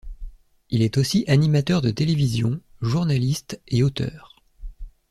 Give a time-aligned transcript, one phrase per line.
[0.71, 4.41] Il est aussi animateur de télévision, journaliste et auteur.